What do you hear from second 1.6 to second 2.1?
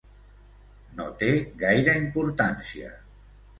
gaire